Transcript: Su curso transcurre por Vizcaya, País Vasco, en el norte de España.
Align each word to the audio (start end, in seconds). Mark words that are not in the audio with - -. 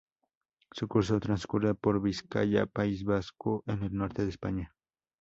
Su 0.71 0.87
curso 0.87 1.19
transcurre 1.19 1.75
por 1.75 2.01
Vizcaya, 2.01 2.65
País 2.65 3.03
Vasco, 3.05 3.63
en 3.67 3.83
el 3.83 3.93
norte 3.93 4.23
de 4.23 4.29
España. 4.29 4.73